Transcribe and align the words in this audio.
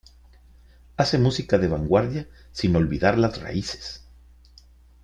Hace 0.97 1.19
música 1.19 1.59
de 1.59 1.67
vanguardia 1.67 2.27
sin 2.51 2.75
olvidar 2.75 3.19
las 3.19 3.39
raíces. 3.39 4.03